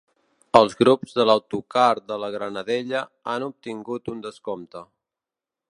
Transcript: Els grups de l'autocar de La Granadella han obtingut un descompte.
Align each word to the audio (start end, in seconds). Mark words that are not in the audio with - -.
Els 0.59 0.71
grups 0.79 1.13
de 1.19 1.25
l'autocar 1.29 1.85
de 2.13 2.17
La 2.23 2.31
Granadella 2.37 3.05
han 3.35 3.47
obtingut 3.51 4.13
un 4.15 4.27
descompte. 4.29 4.83